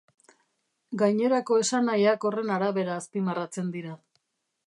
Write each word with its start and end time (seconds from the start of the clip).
Gainerako 1.01 1.57
esanahiak 1.65 2.25
horren 2.29 2.51
arabera 2.55 2.97
azpimarratzen 3.03 3.73
dira. 3.79 3.95